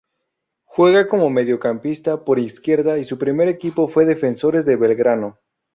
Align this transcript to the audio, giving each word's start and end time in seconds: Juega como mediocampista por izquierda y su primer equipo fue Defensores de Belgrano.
Juega 0.63 1.07
como 1.07 1.29
mediocampista 1.29 2.25
por 2.25 2.39
izquierda 2.39 2.97
y 2.97 3.05
su 3.05 3.19
primer 3.19 3.49
equipo 3.49 3.87
fue 3.87 4.05
Defensores 4.07 4.65
de 4.65 4.75
Belgrano. 4.75 5.37